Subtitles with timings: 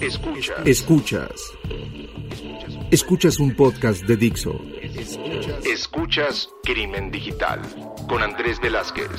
[0.00, 0.64] Escuchas.
[0.64, 1.52] Escuchas.
[2.92, 4.60] Escuchas un podcast de Dixo.
[5.64, 7.60] Escuchas Crimen Digital
[8.08, 9.10] con Andrés Velázquez.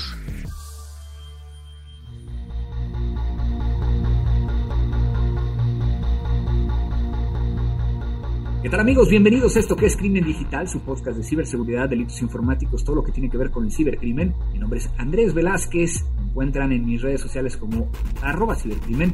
[8.64, 9.09] ¿Qué tal amigos?
[9.09, 13.04] Bienvenidos a esto que es Crimen Digital, su podcast de ciberseguridad, delitos informáticos, todo lo
[13.04, 14.34] que tiene que ver con el cibercrimen.
[14.54, 17.91] Mi nombre es Andrés Velázquez, me encuentran en mis redes sociales como
[18.21, 19.14] arroba cibercrimen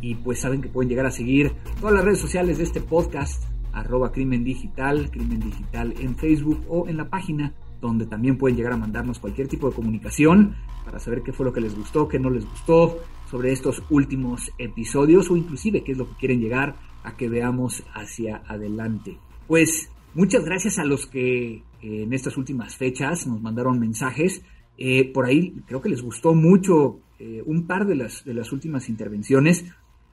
[0.00, 3.44] y pues saben que pueden llegar a seguir todas las redes sociales de este podcast,
[3.72, 8.72] arroba crimen digital, crimen digital en Facebook o en la página donde también pueden llegar
[8.72, 12.18] a mandarnos cualquier tipo de comunicación para saber qué fue lo que les gustó, qué
[12.18, 12.98] no les gustó
[13.30, 17.84] sobre estos últimos episodios o inclusive qué es lo que quieren llegar a que veamos
[17.94, 19.18] hacia adelante.
[19.46, 24.42] Pues muchas gracias a los que eh, en estas últimas fechas nos mandaron mensajes.
[24.76, 28.52] Eh, por ahí creo que les gustó mucho eh, un par de las, de las
[28.52, 29.64] últimas intervenciones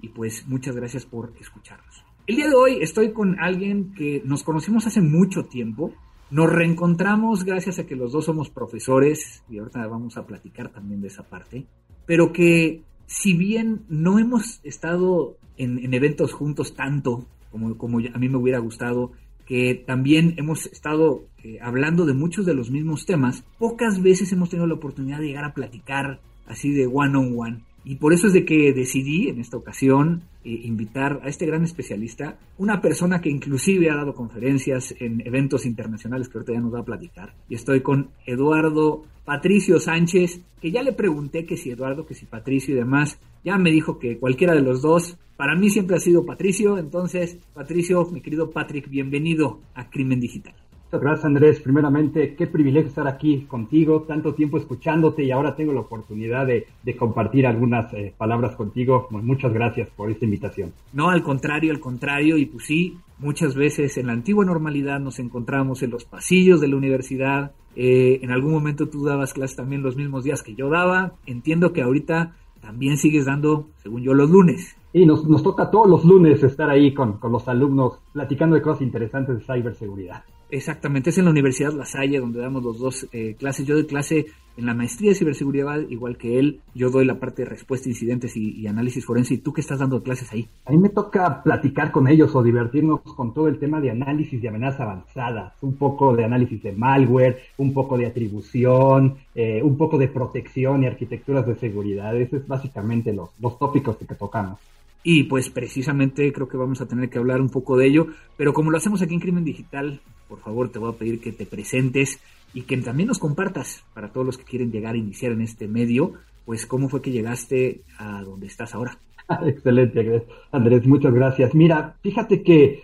[0.05, 2.03] y pues muchas gracias por escucharnos.
[2.27, 5.93] El día de hoy estoy con alguien que nos conocimos hace mucho tiempo.
[6.29, 11.01] Nos reencontramos gracias a que los dos somos profesores y ahorita vamos a platicar también
[11.01, 11.65] de esa parte,
[12.05, 18.29] pero que si bien no hemos estado en, eventos juntos tanto como, como a mí
[18.29, 19.11] me hubiera gustado,
[19.47, 24.49] que también hemos estado eh, hablando de muchos de los mismos temas, pocas veces hemos
[24.49, 27.63] tenido la oportunidad de llegar a platicar así de one on one.
[27.85, 31.63] Y por eso es de que decidí en esta ocasión eh, invitar a este gran
[31.63, 36.73] especialista, una persona que inclusive ha dado conferencias en eventos internacionales que ahorita ya nos
[36.73, 37.35] va a platicar.
[37.47, 42.25] Y estoy con Eduardo Patricio Sánchez, que ya le pregunté que si Eduardo, que si
[42.25, 45.99] Patricio y demás, ya me dijo que cualquiera de los dos, para mí siempre ha
[45.99, 50.55] sido Patricio, entonces Patricio, mi querido Patrick, bienvenido a Crimen Digital.
[50.85, 51.59] Muchas gracias Andrés.
[51.61, 56.67] Primeramente, qué privilegio estar aquí contigo, tanto tiempo escuchándote y ahora tengo la oportunidad de,
[56.95, 59.07] compartir algunas eh, palabras contigo.
[59.09, 60.73] Muchas gracias por esta invitación.
[60.93, 62.37] No, al contrario, al contrario.
[62.37, 66.67] Y pues sí, muchas veces en la antigua normalidad nos encontramos en los pasillos de
[66.67, 67.51] la universidad.
[67.75, 71.13] Eh, en algún momento tú dabas clases también los mismos días que yo daba.
[71.25, 74.77] Entiendo que ahorita también sigues dando, según yo, los lunes.
[74.93, 78.61] Y nos, nos toca todos los lunes estar ahí con, con los alumnos platicando de
[78.61, 80.23] cosas interesantes de ciberseguridad.
[80.49, 83.65] Exactamente, es en la Universidad La Salle donde damos los dos eh, clases.
[83.65, 86.61] Yo doy clase en la maestría de ciberseguridad, igual que él.
[86.73, 89.33] Yo doy la parte de respuesta a incidentes y, análisis forense.
[89.33, 90.47] ¿Y tú qué estás dando clases ahí?
[90.65, 94.41] A mí me toca platicar con ellos o divertirnos con todo el tema de análisis
[94.41, 95.53] de amenazas avanzadas.
[95.61, 100.83] Un poco de análisis de malware, un poco de atribución, eh, un poco de protección
[100.83, 102.15] y arquitecturas de seguridad.
[102.15, 104.59] Esos es básicamente los, los tópicos que tocamos.
[105.07, 108.07] Y pues precisamente creo que vamos a tener que hablar un poco de ello.
[108.37, 111.31] Pero como lo hacemos aquí en Crimen Digital, por favor te voy a pedir que
[111.31, 112.19] te presentes
[112.55, 115.67] y que también nos compartas para todos los que quieren llegar a iniciar en este
[115.67, 118.97] medio, pues cómo fue que llegaste a donde estás ahora.
[119.45, 121.53] Excelente, Andrés, muchas gracias.
[121.53, 122.81] Mira, fíjate que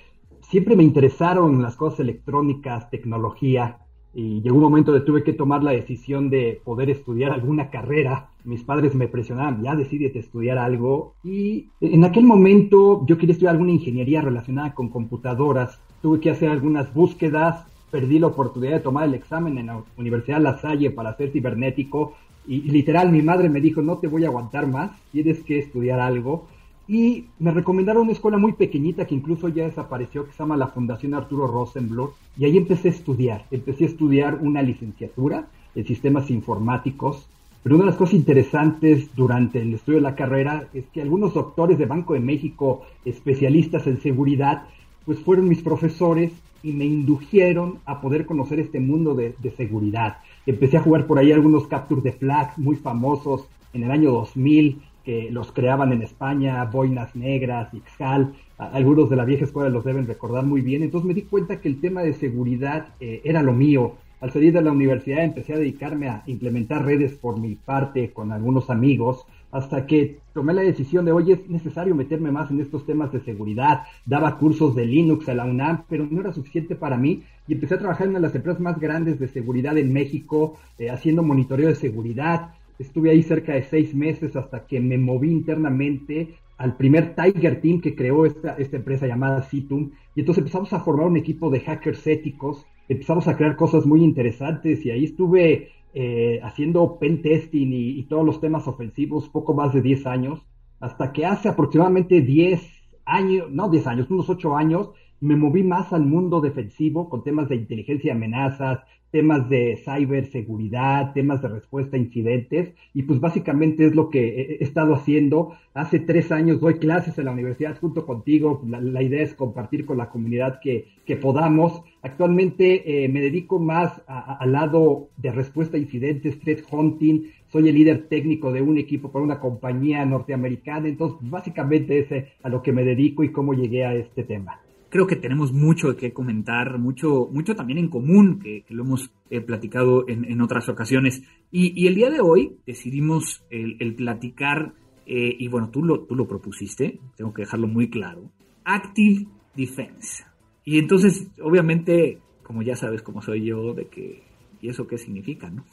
[0.48, 3.80] siempre me interesaron las cosas electrónicas, tecnología,
[4.14, 8.30] y llegó un momento de tuve que tomar la decisión de poder estudiar alguna carrera.
[8.44, 11.14] Mis padres me presionaban, ya decidete estudiar algo.
[11.24, 16.50] Y en aquel momento yo quería estudiar alguna ingeniería relacionada con computadoras tuve que hacer
[16.50, 21.16] algunas búsquedas, perdí la oportunidad de tomar el examen en la Universidad La Salle para
[21.16, 22.14] ser cibernético
[22.48, 26.00] y, literal mi madre me dijo, no te voy a aguantar más, tienes que estudiar
[26.00, 26.48] algo.
[26.92, 30.68] Y me recomendaron una escuela muy pequeñita que incluso ya desapareció, que se llama la
[30.68, 32.12] Fundación Arturo Rosenbluth.
[32.38, 33.46] Y ahí empecé a estudiar.
[33.50, 37.30] Empecé a estudiar una licenciatura en sistemas informáticos.
[37.64, 41.34] Pero una de las cosas interesantes durante el estudio de la carrera es que algunos
[41.34, 44.64] doctores de Banco de México, especialistas en seguridad,
[45.06, 50.18] pues fueron mis profesores y me indujeron a poder conocer este mundo de, seguridad.
[50.46, 54.82] Empecé a jugar por ahí algunos captures de flags muy famosos en el año 2000
[55.04, 60.08] que los creaban en España, Boinas Negras, Ixcal, algunos de la vieja escuela los deben
[60.08, 60.84] recordar muy bien.
[60.84, 63.96] Entonces me di cuenta que el tema de seguridad eh, era lo mío.
[64.20, 68.32] Al salir de la universidad empecé a dedicarme a implementar redes por mi parte con
[68.32, 72.86] algunos amigos hasta que tomé la decisión de, oye, es necesario meterme más en estos
[72.86, 73.82] temas de seguridad.
[74.06, 77.76] Daba cursos de Linux a la UNAM, pero no era suficiente para mí y empecé
[77.76, 81.24] a trabajar en una de las empresas más grandes de seguridad en México, eh, haciendo
[81.24, 82.52] monitoreo de seguridad.
[82.82, 87.80] Estuve ahí cerca de seis meses hasta que me moví internamente al primer Tiger Team
[87.80, 89.92] que creó esta, esta empresa llamada Citum.
[90.16, 94.04] Y entonces empezamos a formar un equipo de hackers éticos, empezamos a crear cosas muy
[94.04, 99.74] interesantes y ahí estuve eh, haciendo pen testing y, todos los temas ofensivos poco más
[99.74, 100.42] de 10 años,
[100.80, 102.62] hasta que hace aproximadamente 10
[103.06, 107.48] años, no 10 años, unos 8 años, me moví más al mundo defensivo con temas
[107.48, 108.80] de inteligencia y amenazas,
[109.12, 114.64] temas de ciberseguridad, temas de respuesta a incidentes, y pues básicamente es lo que he
[114.64, 115.54] estado haciendo.
[115.76, 119.98] Hace tres años doy clases en la universidad junto contigo, la, idea es compartir con
[119.98, 121.84] la comunidad que, que podamos.
[122.02, 127.76] Actualmente eh, me dedico más al lado de respuesta a incidentes, threat hunting, soy el
[127.76, 132.72] líder técnico de un equipo para una compañía norteamericana, entonces básicamente es a lo que
[132.72, 137.30] me dedico y cómo llegué a este tema creo que tenemos mucho que comentar, mucho,
[137.32, 141.24] mucho también en común, que, lo hemos eh, platicado en, otras ocasiones.
[141.50, 144.74] Y, el día de hoy decidimos el, platicar,
[145.06, 148.30] eh, y bueno, tú lo, tú lo propusiste, tengo que dejarlo muy claro,
[148.66, 150.26] Active Defense.
[150.66, 154.24] Y entonces, obviamente, como ya sabes cómo soy yo, de que,
[154.62, 155.66] ¿y eso qué significa, no?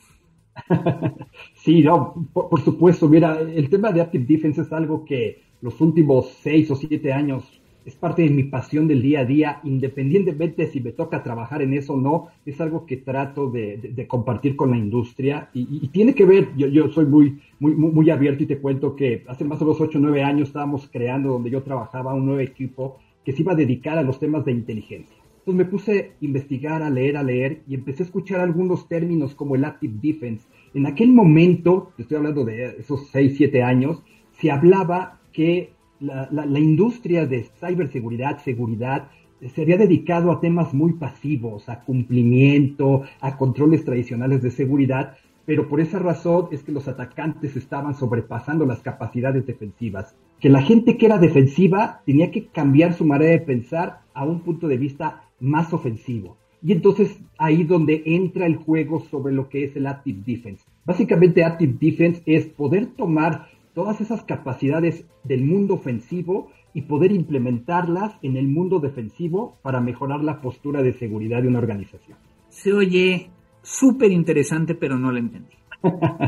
[1.54, 5.80] Sí, no, por, por, supuesto, mira, el tema de Active Defense es algo que los
[5.80, 7.44] últimos seis o siete años
[7.88, 11.72] es parte de mi pasión del día a día, independientemente si me toca trabajar en
[11.72, 16.26] eso o no, es algo que trato de, compartir con la industria y, tiene que
[16.26, 19.96] ver, yo, soy muy, muy, abierto y te cuento que hace más o menos 8
[19.96, 23.56] o 9 años estábamos creando donde yo trabajaba un nuevo equipo que se iba a
[23.56, 25.16] dedicar a los temas de inteligencia.
[25.38, 29.34] Entonces me puse a investigar, a leer, a leer y empecé a escuchar algunos términos
[29.34, 30.46] como el Active Defense.
[30.74, 34.02] En aquel momento, estoy hablando de esos 6, 7 años,
[34.32, 39.08] se hablaba que la, industria de ciberseguridad, seguridad,
[39.54, 45.16] se había dedicado a temas muy pasivos, a cumplimiento, a controles tradicionales de seguridad,
[45.46, 50.14] pero por esa razón es que los atacantes estaban sobrepasando las capacidades defensivas.
[50.40, 54.40] Que la gente que era defensiva tenía que cambiar su manera de pensar a un
[54.40, 56.36] punto de vista más ofensivo.
[56.62, 60.64] Y entonces ahí donde entra el juego sobre lo que es el Active Defense.
[60.84, 63.46] Básicamente Active Defense es poder tomar
[63.78, 70.24] todas esas capacidades del mundo ofensivo y poder implementarlas en el mundo defensivo para mejorar
[70.24, 72.18] la postura de seguridad de una organización.
[72.48, 73.30] Se oye
[73.62, 75.54] súper interesante, pero no lo entendí.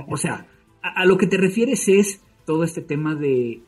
[0.08, 0.46] O sea,
[0.80, 3.62] a, lo que te refieres es todo este tema de,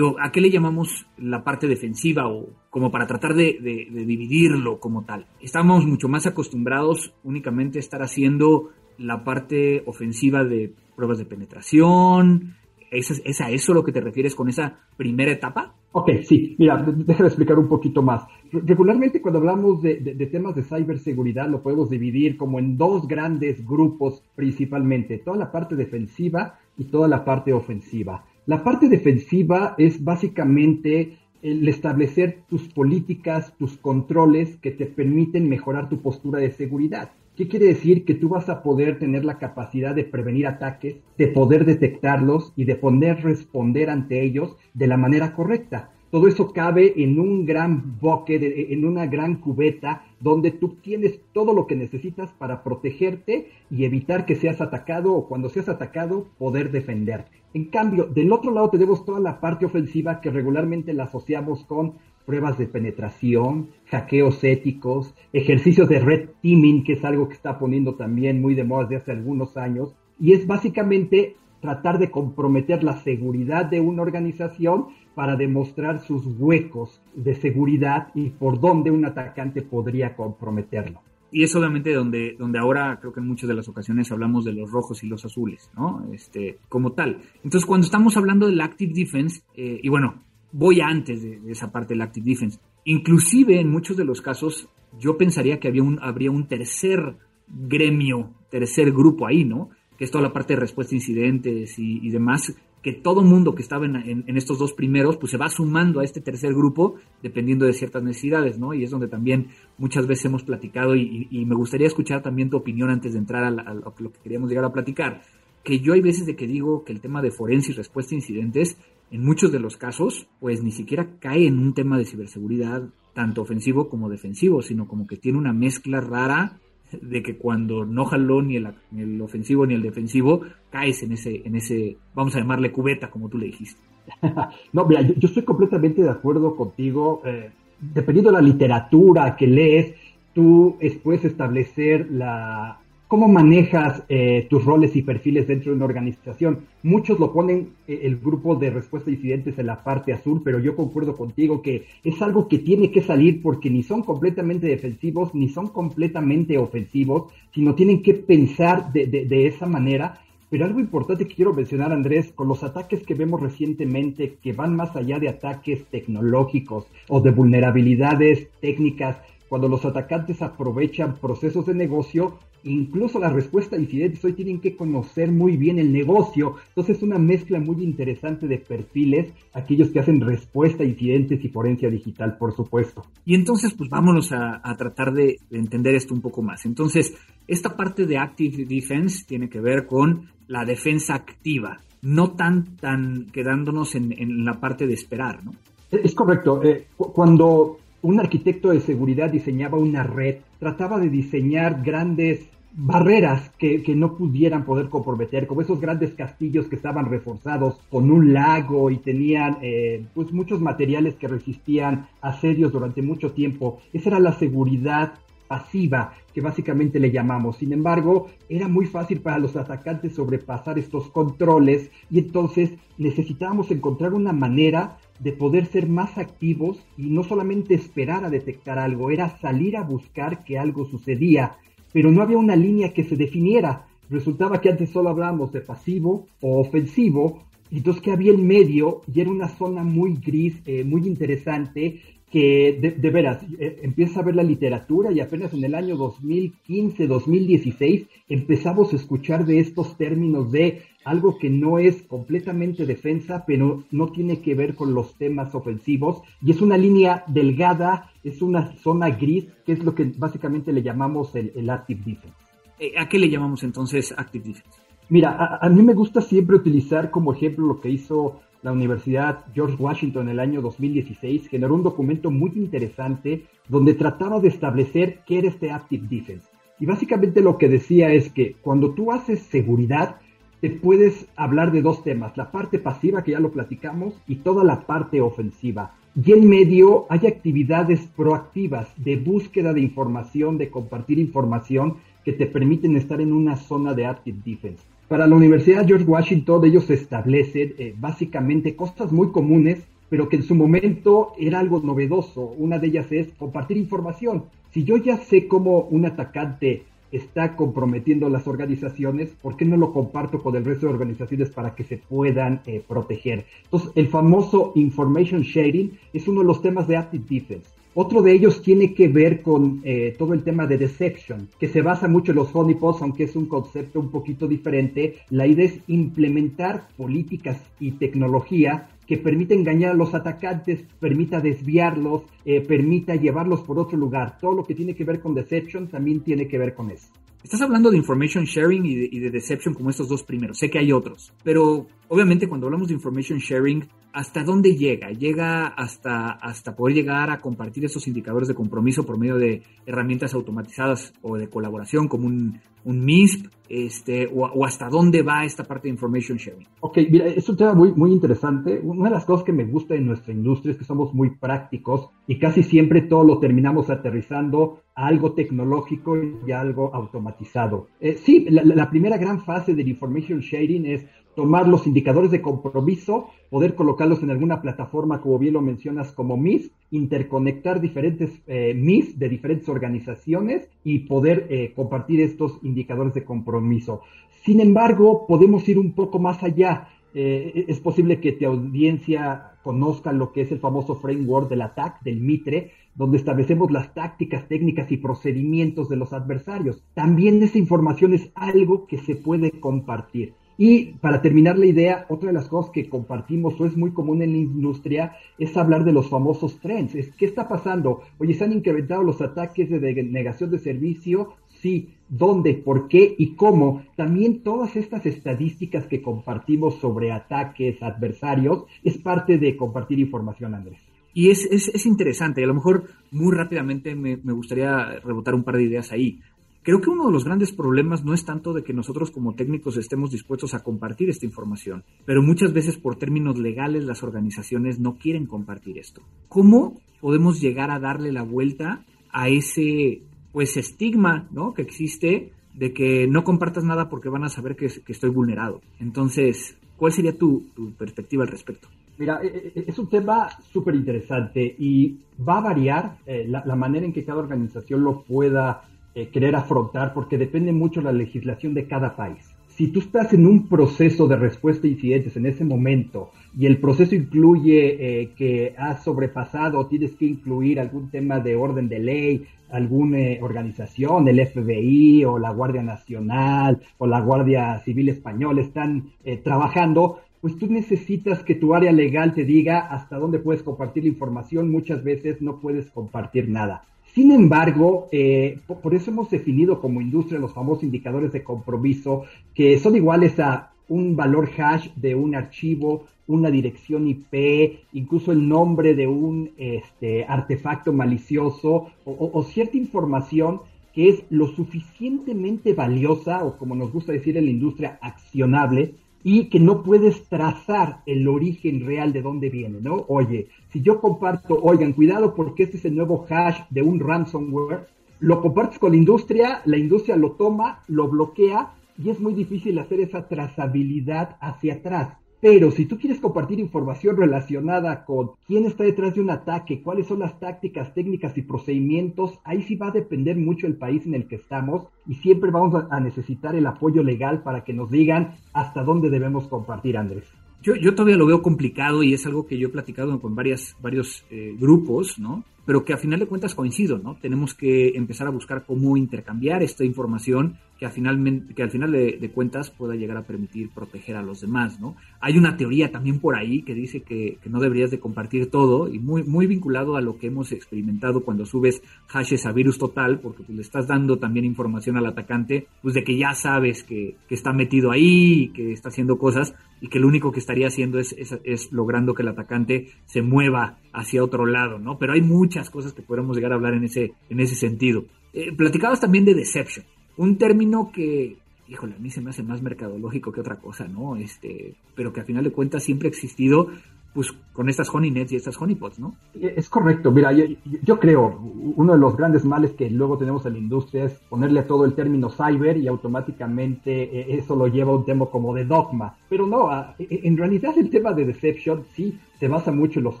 [0.22, 5.04] ¿a qué le llamamos la parte defensiva o como para tratar de, de dividirlo como
[5.04, 5.26] tal?
[5.38, 12.54] Estamos mucho más acostumbrados únicamente a estar haciendo la parte ofensiva de pruebas de penetración,
[12.90, 15.74] ¿Es, a eso lo que te refieres con esa primera etapa?
[15.92, 18.24] Ok, sí, mira, déjame explicar un poquito más.
[18.52, 19.96] Regularmente cuando hablamos de,
[20.30, 25.76] temas de ciberseguridad lo podemos dividir como en dos grandes grupos principalmente, toda la parte
[25.76, 28.24] defensiva y toda la parte ofensiva.
[28.46, 35.88] La parte defensiva es básicamente el establecer tus políticas, tus controles que te permiten mejorar
[35.88, 37.12] tu postura de seguridad.
[37.40, 38.04] ¿Qué quiere decir?
[38.04, 42.66] Que tú vas a poder tener la capacidad de prevenir ataques, de poder detectarlos y
[42.66, 45.90] de poder responder ante ellos de la manera correcta.
[46.10, 51.54] Todo eso cabe en un gran bucket, en una gran cubeta, donde tú tienes todo
[51.54, 56.70] lo que necesitas para protegerte y evitar que seas atacado o cuando seas atacado poder
[56.70, 57.38] defenderte.
[57.54, 61.94] En cambio, del otro lado tenemos toda la parte ofensiva que regularmente la asociamos con
[62.30, 67.96] pruebas de penetración, hackeos éticos, ejercicios de red teaming, que es algo que está poniendo
[67.96, 72.98] también muy de moda desde hace algunos años, y es básicamente tratar de comprometer la
[72.98, 79.62] seguridad de una organización para demostrar sus huecos de seguridad y por dónde un atacante
[79.62, 81.00] podría comprometerlo.
[81.32, 84.52] Y es obviamente donde, donde ahora creo que en muchas de las ocasiones hablamos de
[84.52, 86.06] los rojos y los azules, ¿no?
[86.12, 87.22] Este, como tal.
[87.42, 91.94] Entonces, cuando estamos hablando del Active Defense, eh, y bueno, voy antes de, esa parte
[91.94, 92.58] del Active Defense.
[92.84, 98.30] Inclusive en muchos de los casos yo pensaría que había un, habría un tercer gremio,
[98.50, 99.70] tercer grupo ahí, ¿no?
[99.96, 103.62] Que es toda la parte de respuesta a incidentes y, demás, que todo mundo que
[103.62, 107.74] estaba en, estos dos primeros, pues se va sumando a este tercer grupo dependiendo de
[107.74, 108.72] ciertas necesidades, ¿no?
[108.72, 112.88] Y es donde también muchas veces hemos platicado y, me gustaría escuchar también tu opinión
[112.88, 115.22] antes de entrar a, a, lo que queríamos llegar a platicar.
[115.62, 118.16] Que yo hay veces de que digo que el tema de forense y respuesta a
[118.16, 118.78] incidentes
[119.10, 123.42] en muchos de los casos, pues ni siquiera cae en un tema de ciberseguridad tanto
[123.42, 126.58] ofensivo como defensivo, sino como que tiene una mezcla rara
[127.00, 131.56] de que cuando no jaló ni el, ofensivo ni el defensivo, caes en ese, en
[131.56, 133.80] ese, vamos a llamarle cubeta, como tú le dijiste.
[134.72, 137.22] no, mira, yo, estoy completamente de acuerdo contigo.
[137.24, 137.50] Eh,
[137.80, 139.94] dependiendo de la literatura que lees,
[140.34, 146.60] tú puedes establecer la, ¿Cómo manejas eh, tus roles y perfiles dentro de una organización?
[146.84, 150.60] Muchos lo ponen eh, el grupo de respuesta a incidentes en la parte azul, pero
[150.60, 155.34] yo concuerdo contigo que es algo que tiene que salir porque ni son completamente defensivos
[155.34, 161.34] ni son completamente ofensivos, sino tienen que pensar de, esa manera Pero algo importante que
[161.34, 165.84] quiero mencionar, Andrés, con los ataques que vemos recientemente, que van más allá de ataques
[165.86, 169.16] tecnológicos o de vulnerabilidades técnicas,
[169.48, 174.76] cuando los atacantes aprovechan procesos de negocio, incluso la respuesta a incidentes hoy tienen que
[174.76, 176.56] conocer muy bien el negocio.
[176.68, 181.48] Entonces es una mezcla muy interesante de perfiles, aquellos que hacen respuesta a incidentes y
[181.48, 183.04] forencia digital, por supuesto.
[183.24, 186.64] Y entonces, pues vámonos a, tratar de, entender esto un poco más.
[186.66, 187.14] Entonces,
[187.46, 193.26] esta parte de Active Defense tiene que ver con la defensa activa, no tan, tan
[193.26, 195.52] quedándonos en, la parte de esperar, ¿no?
[195.90, 196.62] Es correcto.
[196.62, 203.82] Eh, cuando un arquitecto de seguridad diseñaba una red, trataba de diseñar grandes barreras que,
[203.96, 208.98] no pudieran poder comprometer, como esos grandes castillos que estaban reforzados con un lago y
[208.98, 213.80] tenían eh, pues muchos materiales que resistían asedios durante mucho tiempo.
[213.92, 215.14] Esa era la seguridad
[215.50, 217.56] pasiva que básicamente le llamamos.
[217.56, 224.14] Sin embargo, era muy fácil para los atacantes sobrepasar estos controles y entonces necesitábamos encontrar
[224.14, 229.40] una manera de poder ser más activos y no solamente esperar a detectar algo, era
[229.40, 231.56] salir a buscar que algo sucedía,
[231.92, 233.86] pero no había una línea que se definiera.
[234.08, 237.42] Resultaba que antes solo hablábamos de pasivo o ofensivo,
[237.72, 242.96] entonces que había el medio y era una zona muy gris, eh, muy interesante, que
[242.96, 248.06] de, veras eh, empieza a ver la literatura y apenas en el año 2015, 2016
[248.28, 254.12] empezamos a escuchar de estos términos de algo que no es completamente defensa, pero no
[254.12, 259.10] tiene que ver con los temas ofensivos y es una línea delgada, es una zona
[259.10, 262.36] gris, que es lo que básicamente le llamamos el, active defense.
[262.78, 264.78] Eh, ¿A qué le llamamos entonces active defense?
[265.08, 269.44] Mira, a, a mí me gusta siempre utilizar como ejemplo lo que hizo la Universidad
[269.54, 275.20] George Washington en el año 2016 generó un documento muy interesante donde trataba de establecer
[275.26, 276.46] qué era este Active Defense.
[276.78, 280.16] Y básicamente lo que decía es que cuando tú haces seguridad,
[280.60, 284.62] te puedes hablar de dos temas, la parte pasiva que ya lo platicamos y toda
[284.64, 285.94] la parte ofensiva.
[286.22, 292.46] Y en medio hay actividades proactivas de búsqueda de información, de compartir información que te
[292.46, 294.84] permiten estar en una zona de active defense.
[295.10, 300.44] Para la Universidad George Washington ellos establecen eh, básicamente cosas muy comunes, pero que en
[300.44, 302.54] su momento era algo novedoso.
[302.56, 304.44] Una de ellas es compartir información.
[304.70, 309.92] Si yo ya sé cómo un atacante está comprometiendo las organizaciones, ¿por qué no lo
[309.92, 313.46] comparto con el resto de organizaciones para que se puedan eh, proteger?
[313.64, 317.79] Entonces, el famoso information sharing es uno de los temas de Active Defense.
[317.94, 321.82] Otro de ellos tiene que ver con eh, todo el tema de deception, que se
[321.82, 325.16] basa mucho en los honeypots, aunque es un concepto un poquito diferente.
[325.30, 332.22] La idea es implementar políticas y tecnología que permita engañar a los atacantes, permita desviarlos,
[332.44, 334.38] eh, permita llevarlos por otro lugar.
[334.38, 337.08] Todo lo que tiene que ver con deception también tiene que ver con eso.
[337.42, 340.58] Estás hablando de information sharing y de, y de, deception como estos dos primeros.
[340.58, 345.10] Sé que hay otros, pero obviamente cuando hablamos de information sharing, ¿hasta dónde llega?
[345.10, 350.34] Llega hasta, hasta poder llegar a compartir esos indicadores de compromiso por medio de herramientas
[350.34, 355.86] automatizadas o de colaboración como un, un MISP, este, o, hasta dónde va esta parte
[355.86, 356.66] de information sharing.
[356.80, 358.80] Ok, mira, es un tema muy, muy interesante.
[358.82, 362.10] Una de las cosas que me gusta en nuestra industria es que somos muy prácticos
[362.26, 367.86] y casi siempre todo lo terminamos aterrizando a algo tecnológico y a algo automatizado.
[368.00, 373.28] Eh, sí, la primera gran fase del information sharing es tomar los indicadores de compromiso,
[373.50, 379.18] poder colocarlos en alguna plataforma, como bien lo mencionas, como MIS, interconectar diferentes eh, MIS
[379.18, 384.02] de diferentes organizaciones y poder eh, compartir estos indicadores de compromiso.
[384.44, 386.88] Sin embargo, podemos ir un poco más allá.
[387.14, 392.02] Eh, es posible que tu audiencia conozca lo que es el famoso framework del ATAC,
[392.02, 396.82] del MITRE, donde establecemos las tácticas, técnicas y procedimientos de los adversarios.
[396.94, 400.34] También esa información es algo que se puede compartir.
[400.62, 404.20] Y para terminar la idea, otra de las cosas que compartimos o es muy común
[404.20, 406.94] en la industria es hablar de los famosos trends.
[406.94, 408.02] Es, ¿Qué está pasando?
[408.18, 411.30] Oye, ¿se han incrementado los ataques de negación de servicio?
[411.62, 411.94] Sí.
[412.10, 412.52] ¿Dónde?
[412.52, 413.14] ¿Por qué?
[413.16, 413.84] ¿Y cómo?
[413.96, 420.80] También todas estas estadísticas que compartimos sobre ataques adversarios es parte de compartir información, Andrés.
[421.14, 425.42] Y es, es, es interesante, a lo mejor muy rápidamente me, me gustaría rebotar un
[425.42, 426.20] par de ideas ahí.
[426.62, 429.78] Creo que uno de los grandes problemas no es tanto de que nosotros como técnicos
[429.78, 434.96] estemos dispuestos a compartir esta información, pero muchas veces por términos legales las organizaciones no
[434.96, 436.02] quieren compartir esto.
[436.28, 440.02] ¿Cómo podemos llegar a darle la vuelta a ese
[440.32, 441.54] pues estigma ¿no?
[441.54, 445.62] que existe de que no compartas nada porque van a saber que, estoy vulnerado?
[445.78, 447.42] Entonces, ¿cuál sería tu,
[447.78, 448.68] perspectiva al respecto?
[448.98, 453.86] Mira, e, e, es un tema súper interesante y va a variar eh, la, manera
[453.86, 455.64] en que cada organización lo pueda
[455.94, 459.34] eh, querer afrontar porque depende mucho la legislación de cada país.
[459.48, 463.58] si tú estás en un proceso de respuesta a incidentes en ese momento y el
[463.58, 468.78] proceso incluye eh, que has sobrepasado o tienes que incluir algún tema de orden de
[468.78, 475.40] ley, alguna eh, organización, el FBI o la Guardia Nacional o la Guardia Civil Española
[475.40, 480.42] están eh, trabajando, pues tú necesitas que tu área legal te diga hasta dónde puedes
[480.42, 481.50] compartir la información.
[481.50, 483.64] Muchas veces no puedes compartir nada.
[483.94, 489.04] Sin embargo, eh, por, eso hemos definido como industria los famosos indicadores de compromiso,
[489.34, 495.28] que son iguales a un valor hash de un archivo, una dirección IP, incluso el
[495.28, 500.42] nombre de un este, artefacto malicioso o cierta información
[500.72, 506.28] que es lo suficientemente valiosa, o como nos gusta decir en la industria, accionable, y
[506.30, 509.84] que no puedes trazar el origen real de dónde viene, ¿no?
[509.88, 514.66] Oye, si yo comparto, oigan, cuidado porque este es el nuevo hash de un ransomware,
[514.98, 518.52] lo compartes con la industria, la industria lo toma, lo bloquea
[518.82, 521.96] y es muy difícil hacer esa trazabilidad hacia atrás.
[522.20, 526.86] Pero si tú quieres compartir información relacionada con quién está detrás de un ataque, cuáles
[526.86, 530.94] son las tácticas, técnicas y procedimientos, ahí sí va a depender mucho el país en
[530.94, 535.14] el que estamos y siempre vamos a necesitar el apoyo legal para que nos digan
[535.32, 537.04] hasta dónde debemos compartir, Andrés.
[537.42, 540.56] Yo, yo todavía lo veo complicado y es algo que yo he platicado con varias,
[540.60, 542.22] varios eh, grupos, ¿no?
[542.44, 543.96] Pero que a final de cuentas coincido, ¿no?
[543.96, 548.72] Tenemos que empezar a buscar cómo intercambiar esta información que, a final, que al final
[548.72, 551.76] de, cuentas pueda llegar a permitir proteger a los demás, ¿no?
[552.00, 555.78] Hay una teoría también por ahí que dice que, no deberías de compartir todo y
[555.78, 560.22] muy, muy vinculado a lo que hemos experimentado cuando subes hashes a virus total, porque
[560.22, 564.32] pues, le estás dando también información al atacante, pues de que ya sabes que, está
[564.32, 567.94] metido ahí y que está haciendo cosas y que lo único que estaría haciendo es,
[568.24, 571.78] es, logrando que el atacante se mueva hacia otro lado, ¿no?
[571.78, 574.84] Pero hay muchas cosas que podemos llegar a hablar en ese, en ese sentido.
[575.12, 576.64] Eh, platicabas también de deception,
[576.96, 578.16] un término que,
[578.48, 580.96] híjole, a mí se me hace más mercadológico que otra cosa, ¿no?
[580.96, 583.48] Este, pero que a final de cuentas siempre ha existido
[583.92, 585.96] pues con estas honey-nets y estas honeypots, ¿no?
[586.14, 588.20] Es correcto, mira, yo, creo,
[588.56, 591.64] uno de los grandes males que luego tenemos en la industria es ponerle a todo
[591.64, 595.96] el término cyber y automáticamente eh, eso lo lleva a un tema como de dogma,
[596.08, 600.00] pero no, e, en realidad el tema de deception sí se basa mucho en los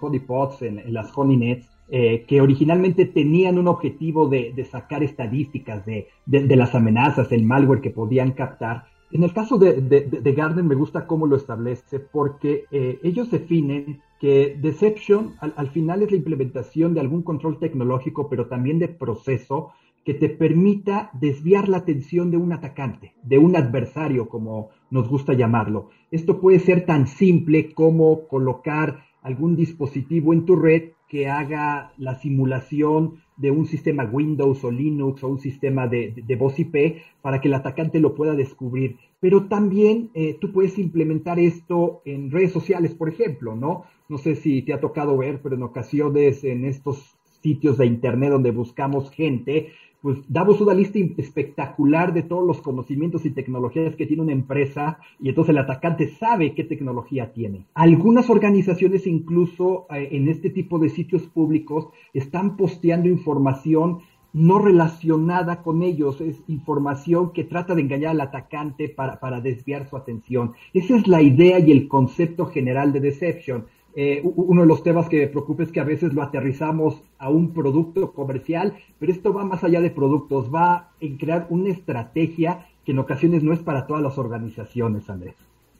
[0.00, 6.06] honeypots, en, en las honeynets, eh, que originalmente tenían un objetivo de, sacar estadísticas de,
[6.26, 11.06] las amenazas, el malware que podían captar, en el caso de, de, Garden me gusta
[11.06, 17.00] cómo lo establece porque eh, ellos definen que Deception al, final es la implementación de
[17.00, 19.72] algún control tecnológico, pero también de proceso
[20.04, 25.32] que te permita desviar la atención de un atacante, de un adversario, como nos gusta
[25.32, 25.88] llamarlo.
[26.10, 32.14] Esto puede ser tan simple como colocar algún dispositivo en tu red que haga la
[32.14, 37.48] simulación de un sistema Windows o Linux o un sistema de, voz IP para que
[37.48, 38.96] el atacante lo pueda descubrir.
[39.18, 43.86] Pero también eh, tú puedes implementar esto en redes sociales, por ejemplo, ¿no?
[44.08, 48.30] No sé si te ha tocado ver, pero en ocasiones en estos sitios de internet
[48.30, 54.06] donde buscamos gente, pues damos una lista espectacular de todos los conocimientos y tecnologías que
[54.06, 57.66] tiene una empresa y entonces el atacante sabe qué tecnología tiene.
[57.74, 64.00] Algunas organizaciones incluso eh, en este tipo de sitios públicos están posteando información
[64.32, 69.88] no relacionada con ellos, es información que trata de engañar al atacante para, para desviar
[69.88, 70.52] su atención.
[70.72, 75.08] Esa es la idea y el concepto general de Deception eh, uno de los temas
[75.08, 79.32] que me preocupa es que a veces lo aterrizamos a un producto comercial, pero esto
[79.32, 83.60] va más allá de productos, va en crear una estrategia que en ocasiones no es
[83.60, 85.34] para todas las organizaciones, Andrés.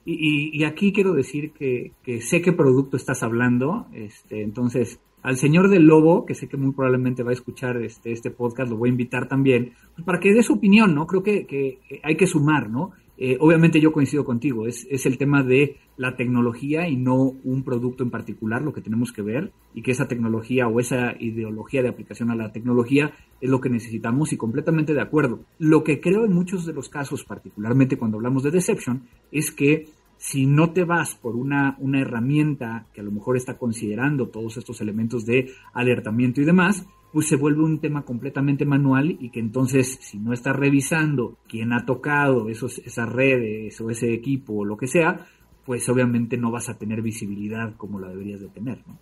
[0.04, 5.84] Y, aquí quiero decir que, sé qué producto estás hablando, este, entonces al señor del
[5.84, 8.92] lobo, que sé que muy probablemente va a escuchar este, este podcast, lo voy a
[8.92, 11.06] invitar también, pues, para que dé su opinión, ¿no?
[11.06, 12.92] Creo que, que hay que sumar, ¿no?
[13.22, 17.62] Eh, obviamente yo coincido contigo, es, es, el tema de la tecnología y no un
[17.64, 21.82] producto en particular lo que tenemos que ver y que esa tecnología o esa ideología
[21.82, 25.40] de aplicación a la tecnología es lo que necesitamos y completamente de acuerdo.
[25.58, 29.88] Lo que creo en muchos de los casos, particularmente cuando hablamos de deception, es que
[30.16, 34.56] si no te vas por una, una herramienta que a lo mejor está considerando todos
[34.56, 39.40] estos elementos de alertamiento y demás, pues se vuelve un tema completamente manual y que
[39.40, 44.64] entonces si no estás revisando quién ha tocado esos, esas redes o ese equipo o
[44.64, 45.26] lo que sea,
[45.64, 48.98] pues obviamente no vas a tener visibilidad como la deberías de tener, ¿no?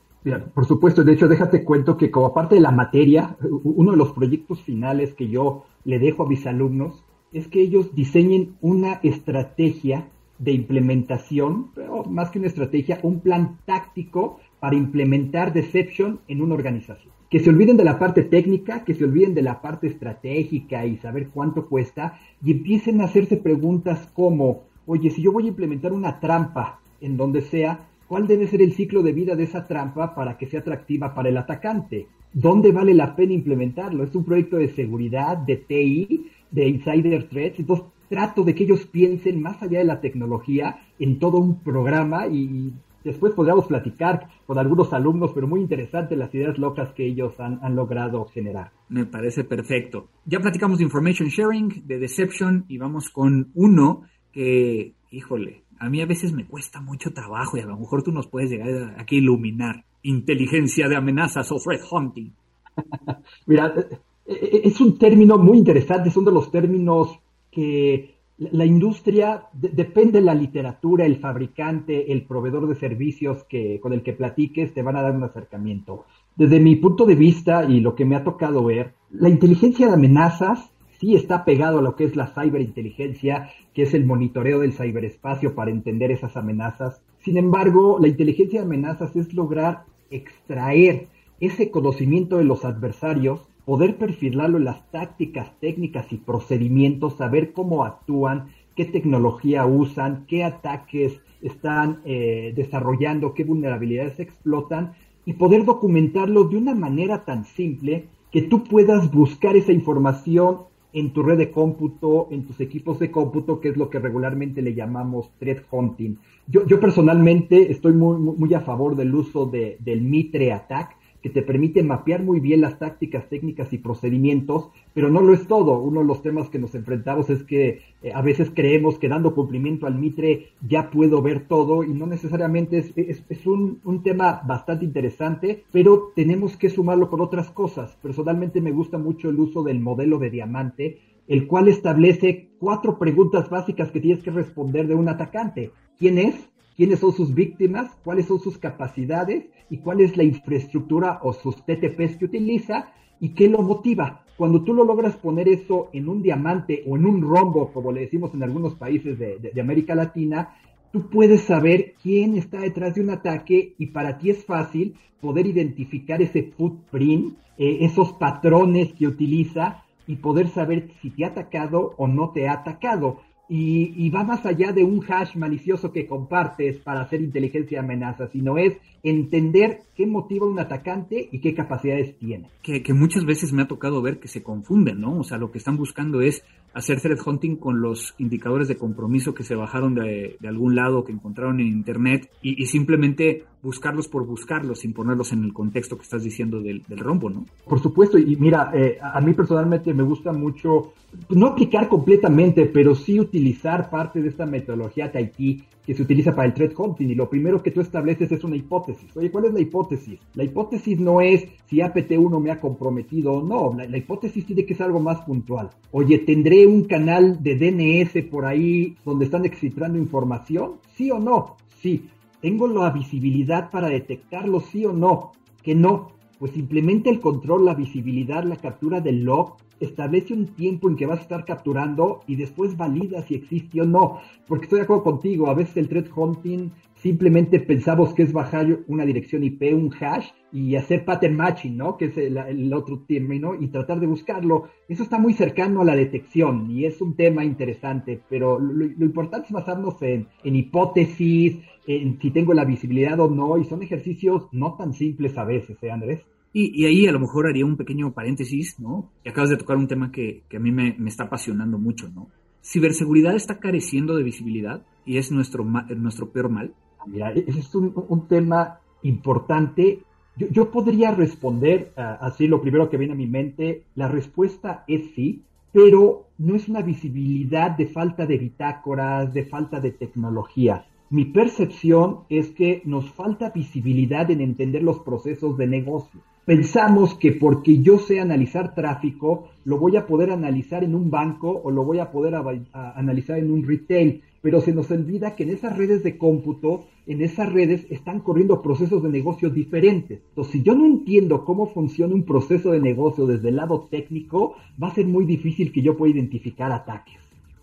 [0.55, 4.13] por supuesto, de hecho, déjate cuento que como parte de la materia, uno de los
[4.13, 10.09] proyectos finales que yo le dejo a mis alumnos es que ellos diseñen una estrategia
[10.39, 16.55] de implementación, pero más que una estrategia, un plan táctico para implementar Deception en una
[16.55, 17.13] organización.
[17.31, 20.97] Que se olviden de la parte técnica, que se olviden de la parte estratégica y
[20.97, 25.93] saber cuánto cuesta y empiecen a hacerse preguntas como, oye, si yo voy a implementar
[25.93, 30.15] una trampa en donde sea, ¿cuál debe ser el ciclo de vida de esa trampa
[30.15, 32.07] para que sea atractiva para el atacante?
[32.33, 34.05] ¿Dónde vale la pena implementarlo?
[34.05, 38.87] Es un proyecto de seguridad, de TI, de insider threats, entonces trato de que ellos
[38.87, 42.73] piensen más allá de la tecnología en todo un programa y
[43.05, 47.59] después podríamos platicar con algunos alumnos, pero muy interesante las ideas locas que ellos han,
[47.63, 48.71] han, logrado generar.
[48.89, 50.09] Me parece perfecto.
[50.25, 56.01] Ya platicamos de information sharing, de deception y vamos con uno que, híjole, a mí
[56.01, 59.17] a veces me cuesta mucho trabajo y a lo mejor tú nos puedes llegar aquí
[59.17, 59.85] a iluminar.
[60.03, 62.33] Inteligencia de amenazas o threat hunting.
[63.47, 67.19] Mira, eh, eh, es un término muy interesante, son de los términos
[67.51, 73.93] que la industria, depende de la literatura, el fabricante, el proveedor de servicios que, con
[73.93, 76.05] el que platiques, te van a dar un acercamiento.
[76.37, 79.95] Desde mi punto de vista y lo que me ha tocado ver, la inteligencia de
[79.95, 80.71] amenazas
[81.01, 85.57] sí está pegado a lo que es la ciberinteligencia, que es el monitoreo del ciberespacio
[85.57, 87.03] para entender esas amenazas.
[87.19, 91.09] Sin embargo, la inteligencia de amenazas es lograr extraer
[91.41, 97.85] ese conocimiento de los adversarios poder perfilarlo en las tácticas, técnicas y procedimientos, saber cómo
[97.85, 104.95] actúan, qué tecnología usan, qué ataques están eh, desarrollando, qué vulnerabilidades explotan
[105.27, 110.61] y poder documentarlo de una manera tan simple que tú puedas buscar esa información
[110.95, 114.63] en tu red de cómputo, en tus equipos de cómputo, que es lo que regularmente
[114.63, 116.17] le llamamos threat hunting.
[116.47, 121.43] Yo, yo personalmente estoy muy, a favor del uso de, del Mitre Attack, que te
[121.43, 125.79] permite mapear muy bien las tácticas, técnicas y procedimientos, pero no lo es todo.
[125.81, 129.35] Uno de los temas que nos enfrentamos es que eh, a veces creemos que dando
[129.35, 134.85] cumplimiento al Mitre ya puedo ver todo y no necesariamente es, un, un, tema bastante
[134.85, 137.97] interesante, pero tenemos que sumarlo con otras cosas.
[138.01, 143.51] Personalmente me gusta mucho el uso del modelo de diamante, el cual establece cuatro preguntas
[143.51, 145.73] básicas que tienes que responder de un atacante.
[145.99, 146.49] ¿Quién es?
[146.79, 151.57] quiénes son sus víctimas, cuáles son sus capacidades y cuál es la infraestructura o sus
[151.65, 154.25] TTPs que utiliza y qué lo motiva.
[154.37, 158.03] Cuando tú lo logras poner eso en un diamante o en un rombo, como le
[158.03, 160.57] decimos en algunos países de, América Latina,
[160.93, 165.47] tú puedes saber quién está detrás de un ataque y para ti es fácil poder
[165.47, 171.95] identificar ese footprint, eh, esos patrones que utiliza y poder saber si te ha atacado
[171.97, 173.19] o no te ha atacado.
[173.51, 178.29] Y, va más allá de un hash malicioso que compartes para hacer inteligencia de amenaza,
[178.29, 182.49] sino es entender qué motiva un atacante y qué capacidades tiene.
[182.63, 185.19] Que, que, muchas veces me ha tocado ver que se confunden, ¿no?
[185.19, 189.35] O sea, lo que están buscando es hacer threat hunting con los indicadores de compromiso
[189.35, 194.81] que se bajaron de, algún lado, que encontraron en Internet, y, simplemente buscarlos por buscarlos,
[194.81, 197.47] sin ponerlos en el contexto que estás diciendo del, rombo, ¿no?
[197.67, 200.93] Por supuesto, y mira, eh, a mí personalmente me gusta mucho,
[201.31, 206.49] no aplicar completamente, pero sí utilizar parte de esta metodología Tahiti que se utiliza para
[206.49, 209.09] el threat hunting y lo primero que tú estableces es una hipótesis.
[209.17, 210.21] Oye, ¿cuál es la hipótesis?
[210.35, 214.75] La hipótesis no es si APT1 me ha comprometido o no, la, hipótesis tiene que
[214.75, 215.71] ser algo más puntual.
[215.93, 220.73] Oye, ¿tendré un canal de DNS por ahí donde están exfiltrando información?
[220.95, 221.57] ¿Sí o no?
[221.81, 222.11] Sí.
[222.43, 224.61] ¿Tengo la visibilidad para detectarlo?
[224.61, 225.33] ¿Sí o no?
[225.63, 226.11] Que no.
[226.39, 231.07] Pues simplemente el control, la visibilidad, la captura del log establece un tiempo en que
[231.07, 234.21] vas a estar capturando y después valida si existe o no.
[234.47, 238.81] Porque estoy de acuerdo contigo, a veces el threat hunting simplemente pensamos que es bajar
[238.89, 241.97] una dirección IP, un hash, y hacer pattern matching, ¿no?
[241.97, 244.69] Que es el, otro término, y tratar de buscarlo.
[244.89, 249.49] Eso está muy cercano a la detección y es un tema interesante, pero lo, importante
[249.49, 254.49] es basarnos en, en, hipótesis, en si tengo la visibilidad o no, y son ejercicios
[254.53, 256.25] no tan simples a veces, ¿eh, Andrés?
[256.53, 259.11] Y, ahí a lo mejor haría un pequeño paréntesis, ¿no?
[259.25, 262.29] Y acabas de tocar un tema que, a mí me, está apasionando mucho, ¿no?
[262.63, 266.75] Ciberseguridad está careciendo de visibilidad y es nuestro, nuestro peor mal.
[267.07, 270.03] Mira, es un, tema importante.
[270.37, 275.15] Yo, podría responder ah, así, lo primero que viene a mi mente, la respuesta es
[275.15, 280.87] sí, pero no es una visibilidad de falta de bitácoras, de falta de tecnología.
[281.11, 287.33] Mi percepción es que nos falta visibilidad en entender los procesos de negocio pensamos que
[287.33, 291.85] porque yo sé analizar tráfico, lo voy a poder analizar en un banco o lo
[291.85, 292.35] voy a poder
[292.73, 297.21] analizar en un retail, pero se nos olvida que en esas redes de cómputo, en
[297.21, 300.23] esas redes están corriendo procesos de negocio diferentes.
[300.31, 304.55] Entonces, si yo no entiendo cómo funciona un proceso de negocio desde el lado técnico,
[304.83, 307.19] va a ser muy difícil que yo pueda identificar ataques.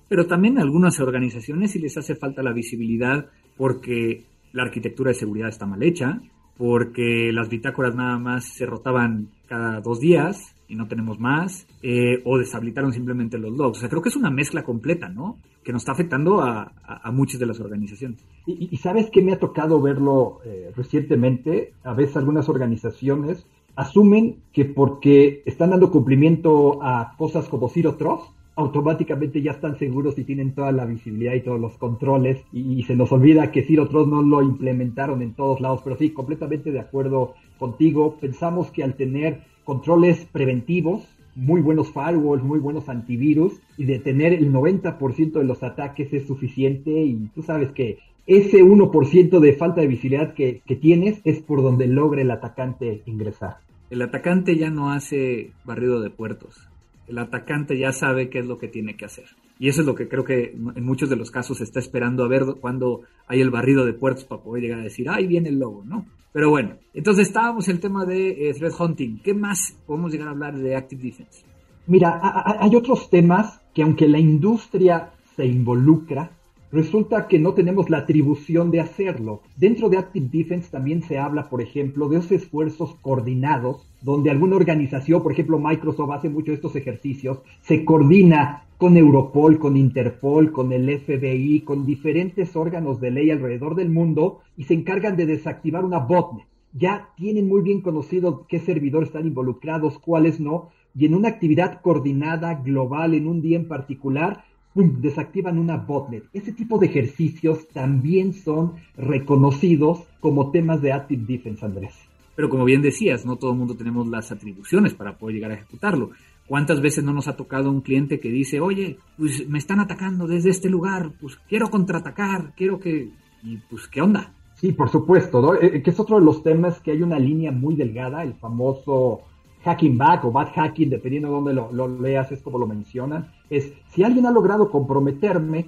[0.08, 3.26] Pero también a algunas organizaciones sí les hace falta la visibilidad
[3.58, 6.22] porque la arquitectura de seguridad está mal hecha,
[6.58, 12.22] porque las bitácoras nada más se rotaban cada dos días y no tenemos más, eh,
[12.26, 13.78] o deshabilitaron simplemente los logs.
[13.78, 15.38] O sea, creo que es una mezcla completa, ¿no?
[15.64, 16.72] Que nos está afectando a,
[17.12, 18.24] muchas de las organizaciones.
[18.46, 24.66] Y, sabes que me ha tocado verlo eh, recientemente, a veces algunas organizaciones asumen que
[24.66, 30.54] porque están dando cumplimiento a cosas como Zero Trust, automáticamente ya están seguros y tienen
[30.54, 34.42] toda la visibilidad y todos los controles y, se nos olvida que Trust no lo
[34.42, 38.18] implementaron en todos lados, pero sí, completamente de acuerdo contigo.
[38.20, 41.04] Pensamos que al tener controles preventivos,
[41.36, 46.26] muy buenos firewalls, muy buenos antivirus y de tener el 90% de los ataques es
[46.26, 51.42] suficiente y tú sabes que ese 1% de falta de visibilidad que, que tienes es
[51.42, 53.58] por donde logra el atacante ingresar.
[53.90, 56.70] El atacante ya no hace barrido de puertos.
[57.08, 59.26] El atacante ya sabe qué es lo que tiene que hacer.
[59.60, 62.28] Y eso es lo que creo que en muchos de los casos está esperando a
[62.28, 65.60] ver cuando hay el barrido de puertos para poder llegar a decir, ahí viene el
[65.60, 66.06] logo, ¿no?
[66.34, 69.20] Pero bueno, entonces estábamos en el tema de eh, threat hunting.
[69.24, 71.46] ¿Qué más podemos llegar a hablar de Active Defense?
[71.88, 72.20] Mira,
[72.60, 76.32] hay otros temas que aunque la industria se involucra,
[76.72, 79.42] resulta que no tenemos la atribución de hacerlo.
[79.56, 84.56] Dentro de Active Defense también se habla, por ejemplo, de esos esfuerzos coordinados, donde alguna
[84.56, 90.74] organización, por ejemplo Microsoft hace mucho estos ejercicios, se coordina con Europol, con Interpol, con
[90.74, 95.86] el FBI, con diferentes órganos de ley alrededor del mundo y se encargan de desactivar
[95.86, 96.46] una botnet.
[96.74, 101.82] Ya tienen muy bien conocido qué servidores están involucrados, cuáles no, y en una actividad
[101.82, 104.44] coordinada, global, en un día en particular,
[104.76, 106.26] desactivan una botnet.
[106.34, 111.94] Ese tipo de ejercicios también son reconocidos como temas de Active Defense, Andrés.
[112.36, 115.56] Pero como bien decías, no todo el mundo tenemos las atribuciones para poder llegar a
[115.56, 116.12] ejecutarlo.
[116.48, 120.28] ¿Cuántas veces no nos ha tocado un cliente que dice, oye, pues me están atacando
[120.28, 123.10] desde este lugar, pues quiero contraatacar, quiero que...
[123.42, 124.34] Y pues, ¿qué onda?
[124.56, 125.56] Sí, por supuesto, ¿no?
[125.56, 129.22] Eh, que es otro de los temas que hay una línea muy delgada, el famoso
[129.66, 133.74] hacking back o bad hacking, dependiendo de dónde lo, leas, es como lo mencionan, es
[133.90, 135.66] si alguien ha logrado comprometerme,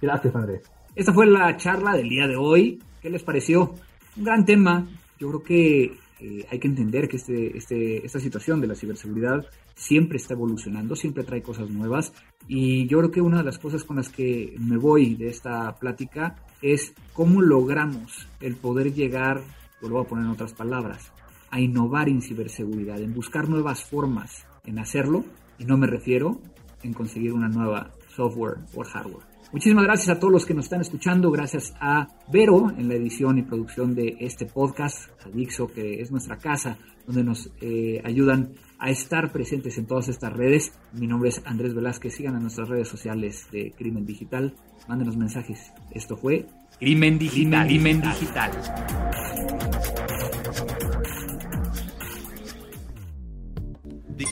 [0.00, 0.79] Gracias, Andrés.
[0.96, 2.82] Esta fue la charla del día de hoy.
[3.00, 3.74] ¿Qué les pareció?
[4.16, 4.88] Un gran tema.
[5.20, 5.82] Yo creo que
[6.18, 10.96] eh, hay que entender que este, este, esta situación de la ciberseguridad siempre está evolucionando,
[10.96, 12.12] siempre trae cosas nuevas.
[12.48, 15.76] Y yo creo que una de las cosas con las que me voy de esta
[15.78, 19.42] plática es cómo logramos el poder llegar,
[19.80, 21.12] lo voy a poner en otras palabras,
[21.50, 25.24] a innovar en ciberseguridad, en buscar nuevas formas en hacerlo.
[25.56, 26.40] Y no me refiero
[26.82, 29.29] en conseguir una nueva software o hardware.
[29.52, 33.36] Muchísimas gracias a todos los que nos están escuchando, gracias a Vero en la edición
[33.38, 38.52] y producción de este podcast, a Dixo, que es nuestra casa, donde nos eh, ayudan
[38.78, 40.72] a estar presentes en todas estas redes.
[40.92, 44.54] Mi nombre es Andrés Velázquez, sigan a nuestras redes sociales de Crimen Digital,
[44.86, 45.72] mándenos mensajes.
[45.90, 46.46] Esto fue
[46.78, 47.66] Crimen Digital.
[47.66, 48.52] Crimen Digital.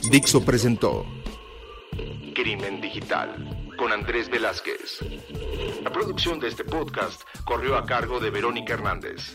[0.09, 1.05] Dixo presentó
[2.33, 4.99] Crimen Digital con Andrés Velázquez.
[5.81, 9.31] La producción de este podcast corrió a cargo de Verónica Hernández.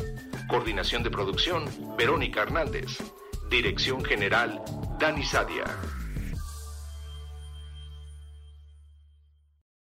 [0.48, 1.64] Coordinación de producción,
[1.96, 2.98] Verónica Hernández.
[3.48, 4.62] Dirección General,
[5.00, 5.64] Dani Sadia.